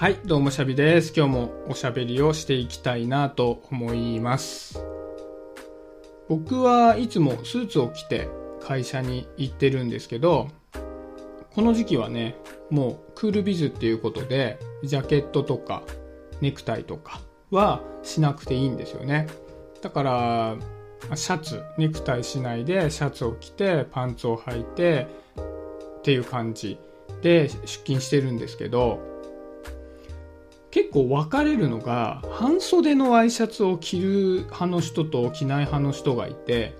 [0.00, 1.12] はい、どうもシャビです。
[1.14, 4.82] 今日もおしゃべりをしていきたいなと思います。
[6.26, 8.26] 僕はいつもスーツを着て
[8.62, 10.48] 会社に行ってるんですけど、
[11.54, 12.34] この時期はね、
[12.70, 15.82] もうクールビズっていうことで、ジャケットとか
[16.40, 19.26] ネクタイとかはしなくていいんですよね。
[19.82, 20.56] だから、
[21.14, 25.08] シャツ、ネクタイしないでシャツを着てパンツを履いて
[25.98, 26.78] っていう感じ
[27.20, 29.10] で出勤してるんですけど、
[30.70, 34.10] 結構分かれるのが半袖のワイシャツを着る
[34.44, 36.74] 派の人と着ない派の人がいて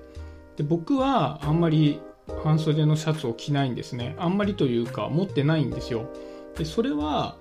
[0.56, 2.00] で僕はあんまり
[2.44, 4.14] 半袖のシャツを着ないんですね。
[4.18, 6.08] あんまりというか持ってないんですよ。
[6.56, 7.36] でそれは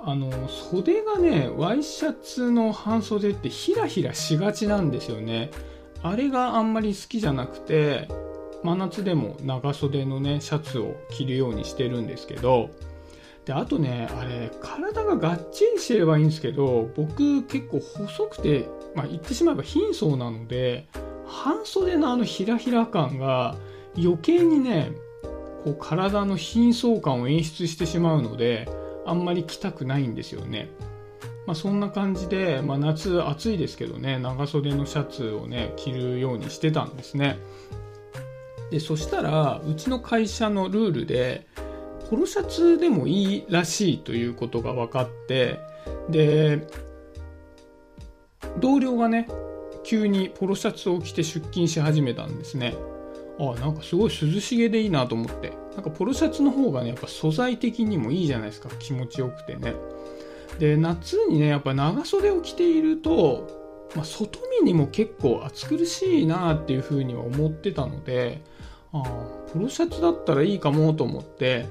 [0.00, 5.50] あの袖がねワイシャツの半袖ってヒラヒラしがちなんですよね。
[6.02, 8.08] あれがあんまり好きじゃなくて
[8.62, 12.70] 真夏でも長袖のねシャツを着るようにしてるんですけど
[13.44, 20.86] であとねあれ体ががっちりしてればいいんですけど僕結構細くて、まあ、言ってしまえば貧相なので
[21.26, 23.56] 半袖のあのヒラヒラ感が
[23.96, 24.92] 余計にね
[25.64, 28.68] こう体の貧相感を演出してしまうので
[29.06, 30.70] あんまり着たくないんですよね。
[31.46, 37.38] まあ、そんな感じで、まあ、夏暑いですけどね長袖のシャツをね着るようにしてたんですね。
[38.70, 41.46] でそしたらうちの会社のルールで
[42.14, 45.58] ポロシャツでもいいらしいということが分かって
[46.08, 46.64] で
[48.60, 49.26] 同僚がね
[49.82, 52.76] 急にポロシャツを着て出勤し始めたんですね。
[53.40, 55.52] あなんかすごい涼しげでいいなと思って。
[55.74, 58.68] なんかポロシャツの方がねやっぱ素材的にもいいじゃないですか。
[58.78, 59.74] 気持ちよくてね。
[60.60, 68.40] で夏にねやっぱ長袖を着ていると、まあ、外見にも結構暑苦しいなっていうふうには思ってたので
[68.92, 69.02] あ
[69.52, 71.66] ポロシャツだったらいいかもと思って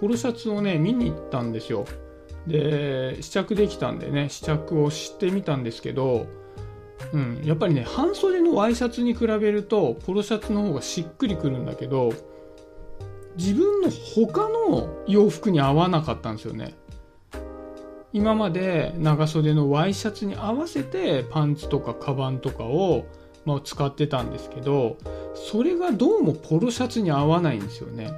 [0.00, 1.84] ポロシャツをね見に行ったんですよ。
[2.46, 6.26] で試着できたんでね試着をしてみたんですけど、
[7.12, 12.12] うん、やっぱりね半袖のワイシャツに比べるとポロシャツの方がしっくりくるんだけど
[13.36, 16.74] 自分の他の洋服に合わなかったんですよね。
[18.12, 23.06] 今まで長袖のワイシャツに合わせてパンツとかカバンとかを、
[23.44, 24.96] まあ、使ってたんですけど
[25.36, 28.10] それがどうもポロシャツに合わないんですよね。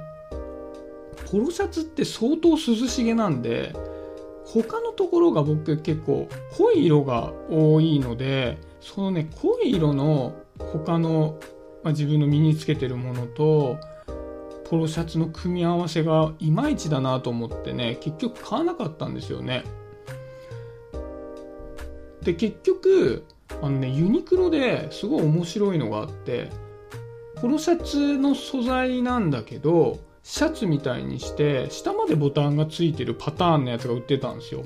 [1.33, 3.73] ポロシャツって相当涼しげなんで
[4.45, 11.39] 他のところが僕結構濃い色が多いのでそのね濃い色の他の、
[11.83, 13.79] まあ、自分の身につけてるものと
[14.69, 19.63] ポロシャツの組み合わせがいまいちだなと思ってね結局買わなかったんですよね。
[22.21, 23.25] で結局
[23.59, 26.51] あのねユニクロですごい面白いのがあって
[27.41, 34.63] ポロシャツの素材なんだけどシャツみたいにして下までボタンがついてるパターンのやつが売ってたんですよ。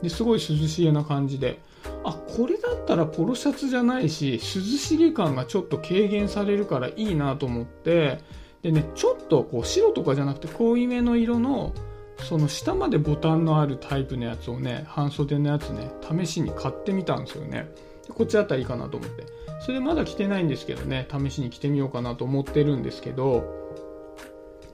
[0.00, 1.60] ですごい涼しげな感じで。
[2.04, 8.20] あこれだったらポロシャツじゃないし涼しげ感がちょっと軽減されるからいいなと思って。
[8.62, 11.74] でねちょっとこう白とかじゃなくて濃いめの色の
[12.18, 17.68] その下までボタンのあるタイプのやつをね半袖のやつね試しに買ってみたんですよね。
[18.06, 19.26] でこっちだったらいいかなと思って。
[19.62, 23.65] それでまだ着てないんですけどね試しに着てみようかなと思ってるんですけど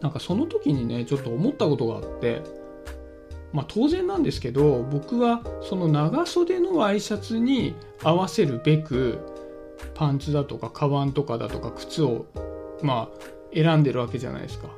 [0.03, 2.43] なんかその時にねちょっと思ったことがあって
[3.53, 9.21] まあ当然なんですけど僕はその長袖のワイシャツに合わせるべく
[9.95, 12.27] パンツだとかカバンとかだとか靴を
[12.83, 14.69] まあ選んでるわけじゃないですか。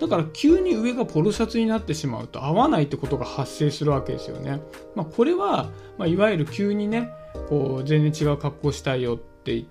[0.00, 4.60] だから急に上がポロシャツになってしまうと合わないってことが発生するわけですよね、
[4.96, 7.08] まあ、これは、まあ、いわゆる急にね
[7.48, 9.64] こう全然違う格好したいよって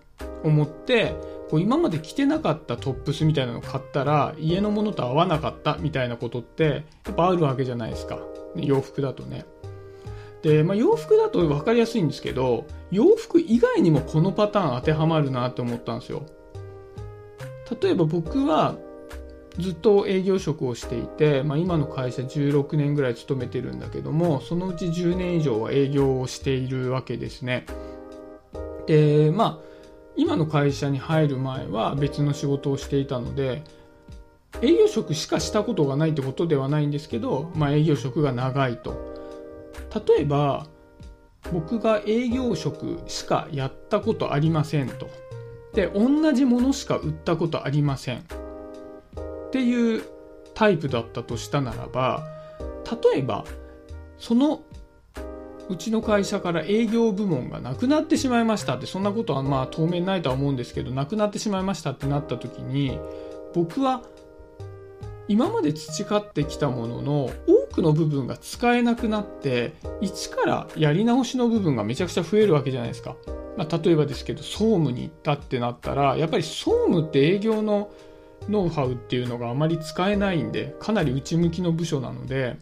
[0.46, 1.16] 思って
[1.52, 8.20] こう今まで着てなかったトップスみたいなのを買ったら家のものと合わなかったみたいなことってやっぱあるわけじゃないですか。
[8.56, 9.46] 洋服だとね。
[10.44, 16.26] で、まあ、洋服だと分かりやすいんですけど洋服以外にもこのパターン当てはまるなって思ったんですよ。
[17.82, 18.78] 例えば僕は
[19.60, 27.66] ずっと営業職をしていて、まあ、今の会社16年ぐらい勤めてるんだけどもそのうち10年以上は営業をしているわけですね。
[28.88, 29.71] でまあ
[30.16, 33.64] 今の会社に入る前は別の仕事をしていたので
[34.62, 39.12] 営業職しかしたことがないってことではないんですけど、まあ、営業職が長いと。
[40.08, 40.68] 例えば
[41.52, 45.10] 僕が営業職しかやったことありませんと。
[45.74, 48.20] で同じものしか売ったことありません。
[48.20, 48.24] っ
[49.52, 50.04] ていう
[50.54, 52.24] タイプだったとしたならば
[53.14, 53.46] 例えば
[54.18, 54.62] その
[55.70, 63.00] うちの会社から営業部門がなくなってしまいましたってそんなことはまあ当面ないとは思うんですけどなくなってしまいましたってなった時に
[63.54, 64.04] 僕は
[65.28, 73.16] 今まで培ってきたものの多くの部分が使えなくなって一からやり直しの部分がめちゃくちゃ増えるわけじゃないですか、
[73.56, 77.92] まあ、例えばですけど総務に行ったってなったらやっぱり総務って営業の
[78.50, 82.58] ノウハウっていうのがあまり使えないんでかなり内向きの部署なので、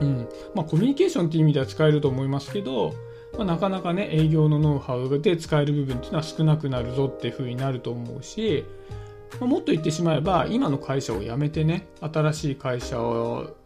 [0.00, 2.94] うんまあ、コミュニケーションっていう意味では使えると思いますけど、
[3.36, 8.64] まあ、なかなかね営業のノウハウで使える部分っていうのは少なくなるぞっていうふうになると思うし
[9.40, 12.96] まあもっと言ってしまえば今の会社を辞めてね新しい会社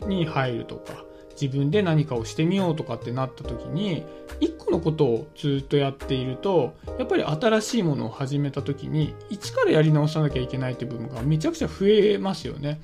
[0.07, 1.05] に入るとか
[1.41, 4.05] 自分で何かをしてみようとかってなった時に
[4.41, 12.81] 1個のことをずっとやっているとやっぱり新しいものを始めた時に一からやり直さなきゃいけないっていう部分がめちゃくちゃ増えますよね。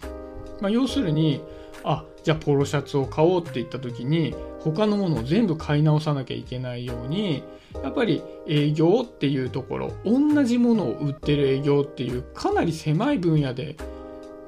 [0.61, 1.43] まあ、要するに
[1.85, 7.45] あじゃあポロシャツを買おうって言った時に他のものを全部買い直さなきゃいけないように
[7.83, 13.77] やっぱり営業っていうところ同じものを売ってる営業っていうかなり狭い分野で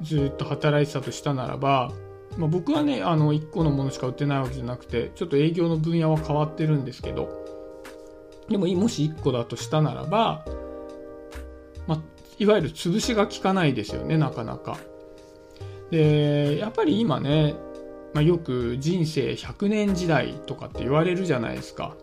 [0.02, 1.92] ずっと働いてたとしたならば、
[2.36, 7.46] まあ、僕はねあの1個のものしか売ってないわけじゃなくてちょっと営業の分野は変わってるんですけど
[8.48, 10.44] でももし1個だとしたならば、
[11.86, 12.00] まあ、
[12.38, 14.78] いわゆる潰しが効かないですよねなかなか。
[15.90, 17.54] でやっぱり今ね、
[18.14, 21.96] まあ、よく人生100年時代とかって言われるじゃないですか。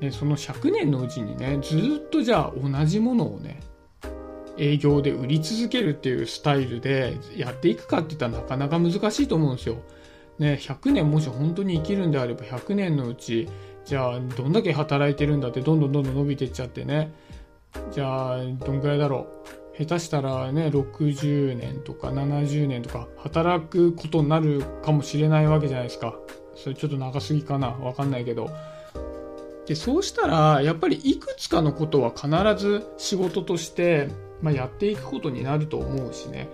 [0.00, 3.60] でその100年のうちにねずっとじゃあ同じものをね
[4.58, 9.76] 営業で売り続けるっていうスタイルでやっていくかって言ったらなかなか難しいと思うんですよ。
[10.38, 13.48] ね、100年もし本当に生きるんであれば100年のうち
[13.84, 17.12] じゃあどんだけ働いてるんだってどんどんどんどん伸びてっちゃってね
[17.92, 26.14] じゃあどんぐらいだろう下手したらね60年とか70年とか働くことになるかもしれないわけじゃないですか。
[26.54, 27.68] それちょっと長すぎかな。
[27.68, 28.50] わかんないけど。
[29.66, 32.28] でそうしたらやっぱりいくつかのことは必
[32.60, 34.08] ず仕事として、
[34.42, 36.48] まあ、やっていくことになると思うしね。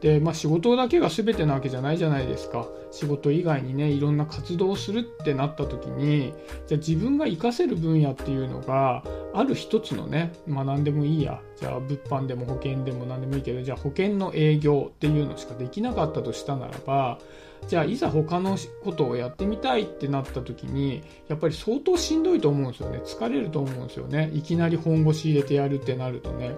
[0.00, 2.66] で、まあ、仕事だけが全てなわけじゃないじゃないですか。
[2.90, 6.32] 仕事以外にねいろんな活動をするってなった時に
[6.66, 9.02] じゃあ自分が活かせる分野っていうのが
[9.34, 11.40] ある一つのねまあ何でもいいや。
[11.56, 17.18] じゃあ物販でも保険でも何でもいいけどじゃあ保険の営業っていうのしかできなかったとしたならば
[17.66, 23.02] じゃあいざ他のことをやってみたいってなった時にやっぱり相当しんどいと思うんですよね。
[23.04, 24.30] 疲れると思うんですよね。
[24.32, 26.54] いきなり本腰入れてやるってなるとね。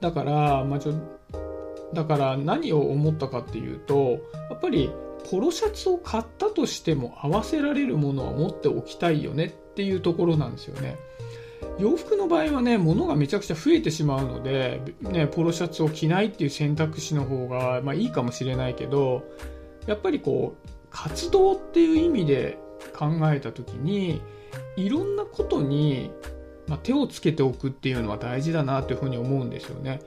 [0.00, 0.92] だから、まあ、ちょ
[1.94, 4.18] だから何を思ったかっていうと
[4.50, 4.90] やっぱり
[5.30, 10.96] ポロシャツを買ったとしても合わせられるものは持っておきたいよねっていうところなんですよね。
[11.78, 19.24] 洋服の場合はね物がめちゃくちゃ増えてしまうので、ね、ポロシャツを着ないっていう選択肢の方が、まあ、いいかもしれないけど
[19.86, 22.58] やっぱりこう活動っていう意味で
[22.96, 24.20] 考えた時に
[24.76, 26.12] いろんなことに、
[26.68, 30.00] まあ、手をつけておくっていうのは大事だなというふうに思うんですよね。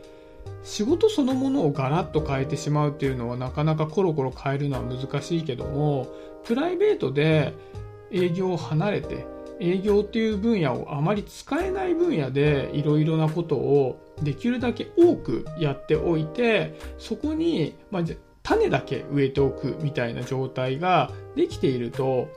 [0.64, 6.08] 仕事そのものをガラッと変えてしまうっていうのはなかなかコロコロ変えるのは難しいけども
[6.44, 7.54] プライベートで
[8.12, 9.26] 営業を離れて
[9.60, 18.04] 営業っていう分野をあまり使えない分野でいろいろなことをできるだけ多くやっておいてそこに、まあ、
[18.44, 22.30] 種だけ植えておくみたいな状態ができていると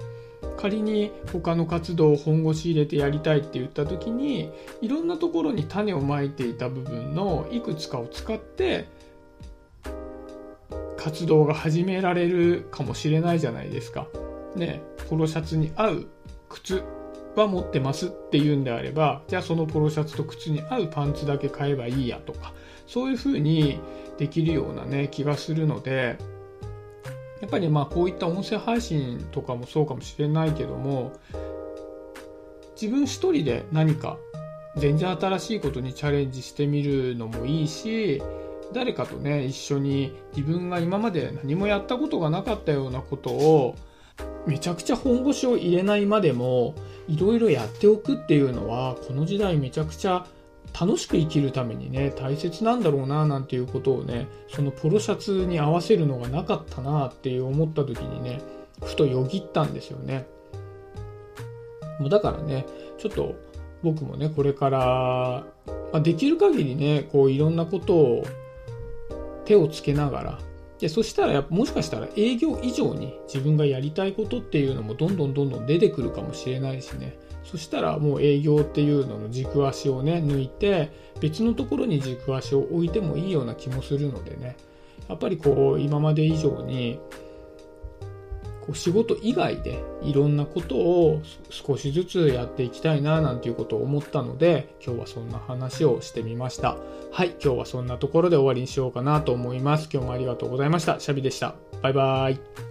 [0.60, 4.52] 仮に他の活動を本腰入れてやりたいって言った時に
[4.82, 8.86] いろんなところに種をまいていた部分のいくつかを使って
[10.98, 14.06] 活動が始められるかもしれないじゃないですか。
[14.54, 16.06] ね、ポロシャツに合う
[16.50, 16.82] 靴
[17.36, 22.52] は持ってますっていうんであればじゃあそのポロシャツと靴に合うパンツだけ買えばいいやとか
[22.86, 23.80] そういう風に
[24.18, 26.18] できるようなね気がするので
[27.40, 31.12] やっぱりまあこういった音声配信とかもそうかもしれないけども
[32.80, 34.18] 自分一人で何か
[34.76, 38.22] 全然新しいことにチャレンジしてみるのもいいし
[38.72, 43.74] 誰かとね一緒に自分が今まで何もやったことがなかったようなことを
[44.46, 46.74] めちゃくちゃ本腰を入れないまでも
[47.08, 50.26] いろいろやっておくっていうのはこの時代めちゃくちゃ
[50.78, 58.40] 楽しく生きるためにね大切なんだろうななんていうことをねそのポロシャツに合わせるのがなかったなっていう思った時にね
[58.82, 60.26] ふとよぎったんですよね。
[61.98, 62.66] もうだからね
[62.98, 63.34] ちょっと
[63.82, 65.44] 僕もねこれから、
[65.92, 68.24] まあ、できる限りねこういろんなことを
[69.44, 70.38] 手をつけながら
[70.78, 77.18] でそしたらやもしかしたら営業以上に自分がやりたいことっていうのもどんどんどんどん出てくるかもしれないしね。
[77.50, 84.56] そしたらもう営業っていうのの軸足をね抜いて別のところに軸足を置いてもいいような気もするのでね。
[85.08, 87.00] やっぱりこう今まで以上に
[88.60, 96.76] こお仕事以外でいろんなことを少しずつやっていきたいななんていうことを思ったので今日はそんな話をしてみました。
[97.10, 99.88] はい今日はそんなところで終わりにしようかなと思います。
[99.92, 101.00] 今日もありがとうございました。
[101.00, 101.56] シャビでした。
[101.82, 102.69] バイバーイ。